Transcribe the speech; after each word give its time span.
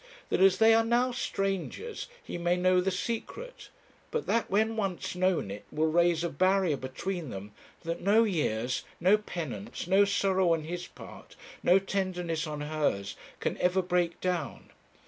that 0.29 0.39
as 0.41 0.57
they 0.57 0.73
are 0.73 0.83
now 0.83 1.11
strangers 1.11 2.07
he 2.23 2.35
may 2.35 2.55
know 2.57 2.81
the 2.81 2.89
secret; 2.89 3.69
but 4.09 4.25
that 4.25 4.49
when 4.49 4.75
once 4.75 5.13
known 5.13 5.51
it 5.51 5.63
will 5.71 5.91
raise 5.91 6.23
a 6.23 6.29
barrier 6.29 6.75
between 6.75 7.29
them 7.29 7.51
that 7.83 8.01
no 8.01 8.23
years, 8.23 8.81
no 8.99 9.15
penance, 9.15 9.85
no 9.85 10.03
sorrow 10.03 10.53
on 10.55 10.63
his 10.63 10.87
part, 10.87 11.35
no 11.61 11.77
tenderness 11.77 12.47
on 12.47 12.61
hers, 12.61 13.15
can 13.39 13.59
ever 13.59 13.83
break 13.83 14.19
down. 14.19 14.71